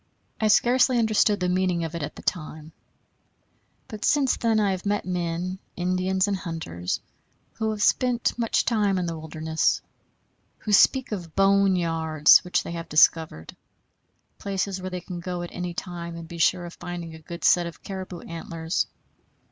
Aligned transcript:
I 0.39 0.47
scarcely 0.47 0.97
understood 0.97 1.39
the 1.39 1.47
meaning 1.47 1.83
of 1.83 1.93
it 1.93 2.01
at 2.01 2.15
the 2.15 2.23
time; 2.23 2.71
but 3.87 4.03
since 4.03 4.35
then 4.35 4.59
I 4.59 4.71
have 4.71 4.83
met 4.83 5.05
men, 5.05 5.59
Indians 5.75 6.27
and 6.27 6.35
hunters, 6.37 7.01
who 7.59 7.69
have 7.69 7.83
spent 7.83 8.35
much 8.35 8.65
time 8.65 8.97
in 8.97 9.05
the 9.05 9.15
wilderness, 9.15 9.79
who 10.57 10.71
speak 10.73 11.11
of 11.11 11.35
"bone 11.35 11.75
yards" 11.75 12.39
which 12.43 12.63
they 12.63 12.71
have 12.71 12.89
discovered, 12.89 13.55
places 14.39 14.81
where 14.81 14.89
they 14.89 15.01
can 15.01 15.19
go 15.19 15.43
at 15.43 15.51
any 15.53 15.75
time 15.75 16.15
and 16.15 16.27
be 16.27 16.39
sure 16.39 16.65
of 16.65 16.73
finding 16.73 17.13
a 17.13 17.19
good 17.19 17.43
set 17.43 17.67
of 17.67 17.83
caribou 17.83 18.21
antlers. 18.21 18.87